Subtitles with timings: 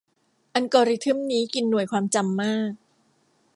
[0.53, 2.71] อัลกอริทึมนี้กินหน่วยความจำมาก